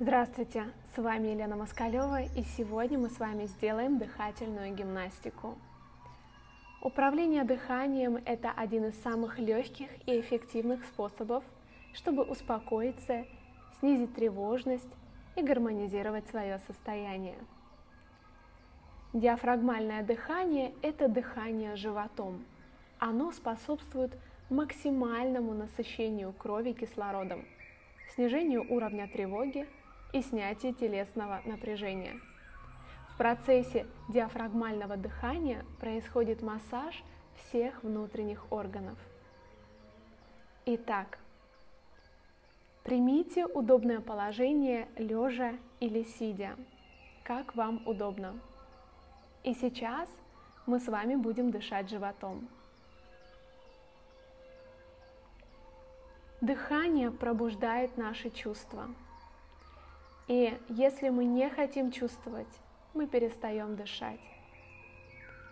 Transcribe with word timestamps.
Здравствуйте, 0.00 0.72
с 0.92 0.98
вами 1.00 1.28
Елена 1.28 1.54
Москалева, 1.54 2.22
и 2.22 2.42
сегодня 2.56 2.98
мы 2.98 3.10
с 3.10 3.20
вами 3.20 3.46
сделаем 3.46 3.96
дыхательную 3.96 4.74
гимнастику. 4.74 5.56
Управление 6.82 7.44
дыханием– 7.44 8.16
это 8.26 8.50
один 8.50 8.86
из 8.86 9.00
самых 9.02 9.38
легких 9.38 9.88
и 10.08 10.18
эффективных 10.18 10.84
способов, 10.86 11.44
чтобы 11.92 12.24
успокоиться, 12.24 13.24
снизить 13.78 14.12
тревожность 14.16 14.88
и 15.36 15.42
гармонизировать 15.42 16.26
свое 16.26 16.58
состояние. 16.66 17.38
Диафрагмальное 19.12 20.02
дыхание– 20.02 20.74
это 20.82 21.06
дыхание 21.06 21.76
животом. 21.76 22.44
Оно 22.98 23.30
способствует 23.30 24.10
максимальному 24.50 25.54
насыщению 25.54 26.32
крови 26.32 26.72
кислородом, 26.72 27.44
снижению 28.16 28.66
уровня 28.68 29.06
тревоги– 29.06 29.68
и 30.14 30.22
снятие 30.22 30.72
телесного 30.72 31.42
напряжения. 31.44 32.20
В 33.12 33.18
процессе 33.18 33.84
диафрагмального 34.08 34.96
дыхания 34.96 35.64
происходит 35.80 36.40
массаж 36.40 37.02
всех 37.36 37.82
внутренних 37.82 38.50
органов. 38.52 38.96
Итак, 40.66 41.18
примите 42.84 43.44
удобное 43.44 44.00
положение 44.00 44.88
лежа 44.96 45.54
или 45.80 46.04
сидя, 46.04 46.56
как 47.24 47.56
вам 47.56 47.82
удобно. 47.84 48.38
И 49.42 49.52
сейчас 49.52 50.08
мы 50.64 50.78
с 50.78 50.86
вами 50.86 51.16
будем 51.16 51.50
дышать 51.50 51.90
животом. 51.90 52.48
Дыхание 56.40 57.10
пробуждает 57.10 57.96
наши 57.96 58.30
чувства– 58.30 58.86
и 60.26 60.58
если 60.68 61.10
мы 61.10 61.24
не 61.24 61.50
хотим 61.50 61.90
чувствовать, 61.90 62.48
мы 62.94 63.06
перестаем 63.06 63.76
дышать. 63.76 64.20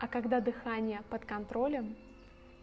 А 0.00 0.06
когда 0.06 0.40
дыхание 0.40 1.02
под 1.10 1.24
контролем, 1.24 1.96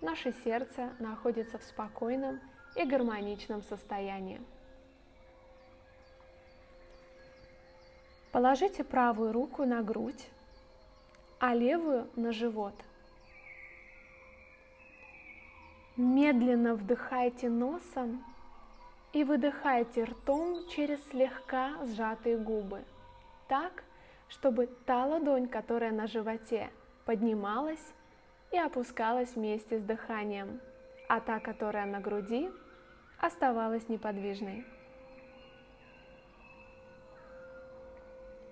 наше 0.01 0.33
сердце 0.43 0.91
находится 0.99 1.57
в 1.57 1.63
спокойном 1.63 2.39
и 2.75 2.83
гармоничном 2.85 3.61
состоянии. 3.63 4.41
Положите 8.31 8.83
правую 8.83 9.31
руку 9.31 9.65
на 9.65 9.81
грудь, 9.81 10.29
а 11.39 11.53
левую 11.53 12.07
на 12.15 12.31
живот. 12.31 12.73
Медленно 15.95 16.75
вдыхайте 16.75 17.49
носом 17.49 18.23
и 19.17 19.23
выдыхайте 19.23 20.03
ртом 20.03 20.67
через 20.67 21.03
слегка 21.09 21.83
сжатые 21.85 22.37
губы, 22.37 22.83
так, 23.47 23.83
чтобы 24.29 24.67
та 24.85 25.07
ладонь, 25.07 25.47
которая 25.47 25.91
на 25.91 26.05
животе, 26.05 26.69
поднималась 27.03 27.93
и 28.51 28.59
опускалась 28.59 29.33
вместе 29.33 29.79
с 29.79 29.81
дыханием, 29.81 30.61
а 31.09 31.19
та, 31.19 31.39
которая 31.39 31.87
на 31.87 31.99
груди, 31.99 32.51
оставалась 33.19 33.89
неподвижной. 33.89 34.67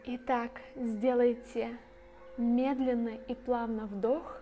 Итак, 0.06 0.50
сделайте 0.76 1.78
медленно 2.38 3.14
и 3.28 3.36
плавно 3.36 3.86
вдох 3.86 4.42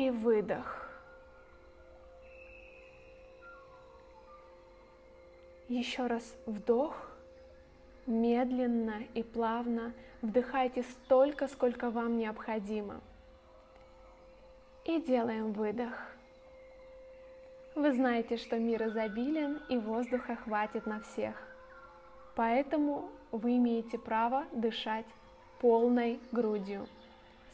и 0.00 0.10
выдох. 0.10 0.88
Еще 5.68 6.06
раз 6.06 6.34
вдох, 6.46 6.96
медленно 8.06 9.02
и 9.14 9.22
плавно 9.22 9.92
вдыхайте 10.22 10.82
столько, 10.84 11.48
сколько 11.48 11.90
вам 11.90 12.16
необходимо. 12.16 13.00
И 14.84 15.00
делаем 15.02 15.52
выдох. 15.52 15.92
Вы 17.74 17.92
знаете, 17.92 18.36
что 18.38 18.58
мир 18.58 18.88
изобилен 18.88 19.62
и 19.68 19.76
воздуха 19.76 20.36
хватит 20.36 20.86
на 20.86 21.00
всех. 21.00 21.34
Поэтому 22.34 23.10
вы 23.30 23.58
имеете 23.58 23.98
право 23.98 24.46
дышать 24.52 25.06
полной 25.60 26.18
грудью, 26.32 26.86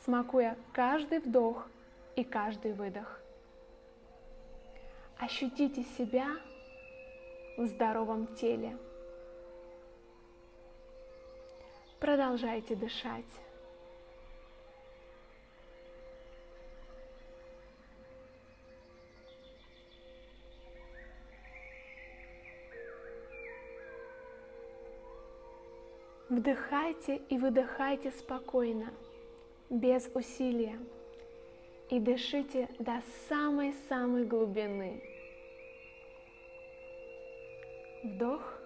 смакуя 0.04 0.56
каждый 0.72 1.18
вдох 1.18 1.68
и 2.16 2.24
каждый 2.24 2.72
выдох. 2.72 3.20
Ощутите 5.18 5.82
себя 5.82 6.26
в 7.56 7.66
здоровом 7.66 8.34
теле. 8.34 8.76
Продолжайте 12.00 12.74
дышать. 12.74 13.24
Вдыхайте 26.28 27.16
и 27.16 27.38
выдыхайте 27.38 28.10
спокойно, 28.10 28.92
без 29.70 30.06
усилия 30.14 30.78
и 31.90 32.00
дышите 32.00 32.68
до 32.78 33.00
самой-самой 33.28 34.24
глубины. 34.24 35.02
Вдох 38.02 38.60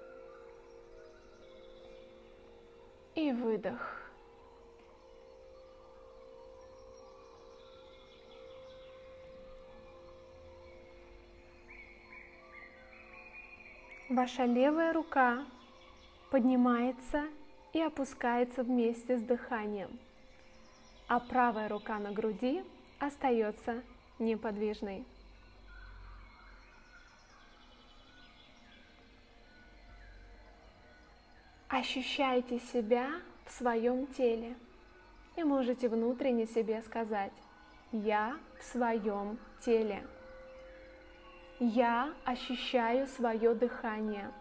и 3.14 3.32
выдох. 3.32 3.96
Ваша 14.08 14.44
левая 14.44 14.92
рука 14.92 15.46
поднимается 16.30 17.24
и 17.72 17.80
опускается 17.80 18.64
вместе 18.64 19.16
с 19.16 19.22
дыханием, 19.22 20.00
а 21.06 21.20
правая 21.20 21.68
рука 21.68 21.98
на 21.98 22.10
груди– 22.10 22.64
остается 23.00 23.82
неподвижной. 24.18 25.04
Ощущайте 31.68 32.60
себя 32.60 33.10
в 33.46 33.52
своем 33.52 34.06
теле 34.08 34.54
и 35.36 35.42
можете 35.42 35.88
внутренне 35.88 36.46
себе 36.46 36.82
сказать 36.82 37.32
«Я 37.92 38.38
в 38.58 38.64
своем 38.64 39.38
теле». 39.64 40.06
Я 41.58 42.14
ощущаю 42.24 43.06
свое 43.06 43.54
дыхание– 43.54 44.30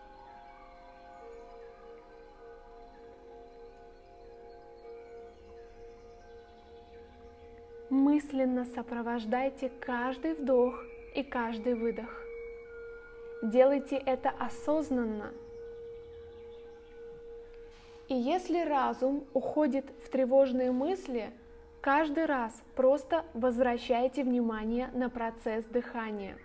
мысленно 7.89 8.65
сопровождайте 8.65 9.71
каждый 9.79 10.33
вдох 10.33 10.83
и 11.15 11.23
каждый 11.23 11.75
выдох. 11.75 12.23
Делайте 13.41 13.95
это 13.95 14.29
осознанно. 14.29 15.33
И 18.07 18.15
если 18.15 18.63
разум 18.63 19.25
уходит 19.33 19.85
в 20.03 20.09
тревожные 20.09 20.71
мысли, 20.71 21.31
каждый 21.81 22.25
раз 22.25 22.53
просто 22.75 23.23
возвращайте 23.33 24.23
внимание 24.23 24.89
на 24.93 25.09
процесс 25.09 25.65
дыхания. 25.65 26.37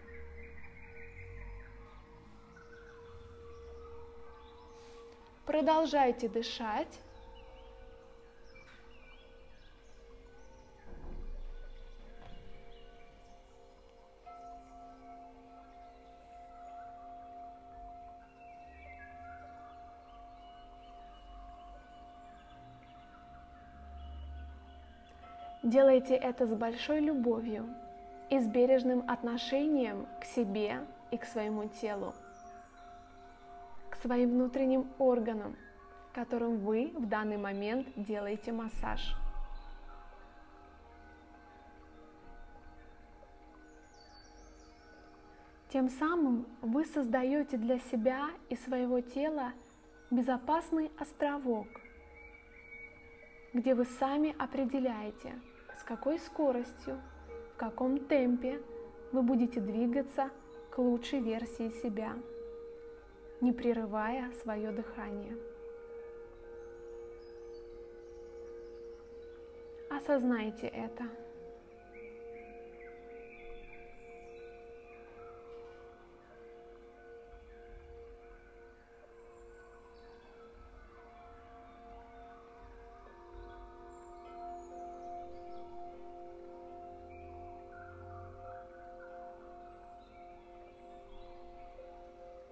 Продолжайте 5.47 6.29
дышать 6.29 7.01
Делайте 25.65 26.15
это 26.15 26.47
с 26.47 26.53
большой 26.53 27.01
любовью 27.01 27.67
и 28.29 28.39
с 28.39 28.47
бережным 28.47 29.03
отношением 29.09 30.07
к 30.21 30.27
себе 30.27 30.85
и 31.11 31.17
к 31.17 31.25
своему 31.25 31.69
телу, 31.69 32.13
к 33.89 33.97
своим 33.97 34.33
внутренним 34.33 34.87
органам, 34.99 35.57
которым 36.13 36.59
вы 36.59 36.93
в 36.95 37.07
данный 37.07 37.39
момент 37.39 37.89
делаете 37.97 38.53
массаж. 38.53 39.17
Тем 45.71 45.89
самым 45.89 46.47
вы 46.61 46.85
создаете 46.85 47.57
для 47.57 47.79
себя 47.79 48.29
и 48.51 48.57
своего 48.57 49.01
тела 49.01 49.55
безопасный 50.11 50.93
островок, 50.99 51.69
где 53.55 53.75
вы 53.75 53.87
сами 53.87 54.37
определяете, 54.39 55.41
с 55.79 55.83
какой 55.83 56.19
скоростью, 56.19 57.01
в 57.55 57.57
каком 57.57 57.99
темпе 57.99 58.61
вы 59.13 59.23
будете 59.23 59.61
двигаться 59.61 60.31
к 60.71 60.79
лучшей 60.79 61.21
версии 61.21 61.71
себя, 61.83 62.15
не 63.41 63.53
прерывая 63.53 64.33
свое 64.43 64.73
дыхание. 64.73 65.37
Осознайте 69.91 70.67
это. 70.67 71.05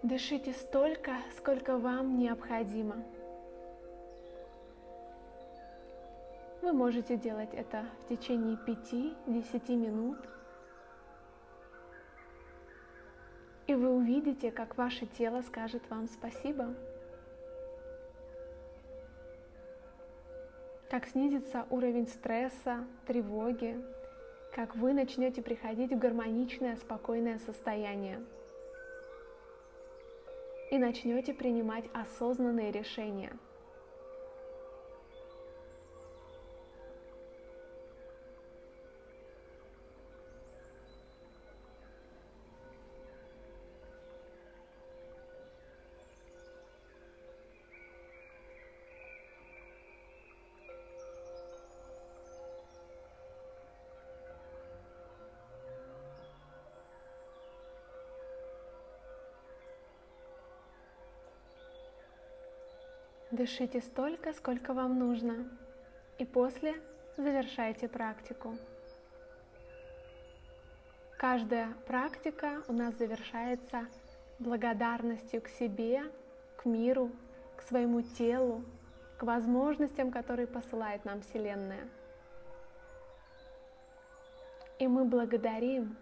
Дышите 0.03 0.53
столько, 0.53 1.13
сколько 1.37 1.79
вам 1.79 2.19
необходимо. 2.19 3.05
Вы 6.61 6.73
можете 6.73 7.17
делать 7.17 7.55
это 7.55 7.85
в 8.01 8.09
течение 8.09 8.57
5-10 8.67 9.77
минут. 9.77 10.19
И 13.69 13.77
вы 13.77 13.91
увидите, 13.91 14.51
как 14.51 14.77
ваше 14.77 15.07
тело 15.07 15.41
скажет 15.43 15.89
вам 15.89 16.09
спасибо. 16.09 16.75
Как 20.91 21.07
снизится 21.07 21.65
уровень 21.71 22.09
стресса, 22.09 22.85
тревоги, 23.07 23.81
как 24.53 24.75
вы 24.75 24.95
начнете 24.95 25.43
приходить 25.43 25.93
в 25.93 25.99
гармоничное, 25.99 26.75
спокойное 26.75 27.39
состояние 27.39 28.21
и 30.73 30.79
начнете 30.79 31.35
принимать 31.35 31.85
осознанные 31.93 32.73
решения. 32.73 33.39
Дышите 63.33 63.81
столько, 63.81 64.35
сколько 64.35 64.75
вам 64.75 64.99
нужно, 64.99 65.49
и 66.19 66.27
после 66.27 66.75
завершайте 67.17 67.89
практику. 67.89 68.59
Каждая 71.17 71.73
практика 71.87 72.63
у 72.69 72.75
нас 72.75 72.95
завершается 72.97 73.87
благодарностью 74.39 75.41
к 75.41 75.49
себе, 75.49 76.03
к 76.59 76.67
миру, 76.67 77.11
к 77.57 77.63
своему 77.63 78.03
телу, 78.03 78.67
к 79.17 79.23
возможностям, 79.23 80.13
которые 80.13 80.47
посылает 80.47 81.07
нам 81.07 81.23
Вселенная. 81.23 81.89
И 84.79 84.87
мы 84.87 85.07
благодарим 85.07 85.97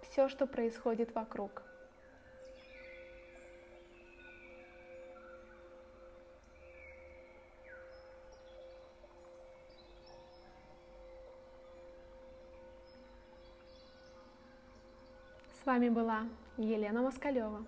все, 0.00 0.30
что 0.30 0.46
происходит 0.46 1.14
вокруг. 1.14 1.64
С 15.66 15.68
вами 15.68 15.88
была 15.88 16.28
Елена 16.58 17.02
Москалева. 17.02 17.64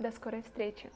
До 0.00 0.10
скорой 0.10 0.42
встречи! 0.42 0.90